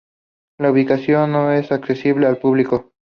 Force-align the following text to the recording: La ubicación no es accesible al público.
La 0.57 0.71
ubicación 0.71 1.31
no 1.31 1.51
es 1.51 1.71
accesible 1.71 2.25
al 2.25 2.37
público. 2.39 2.91